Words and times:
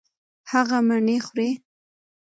هغه 0.51 0.77
مڼې 0.87 1.17
خوري. 1.25 1.49